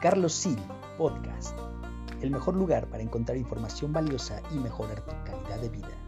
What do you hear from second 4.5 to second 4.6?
y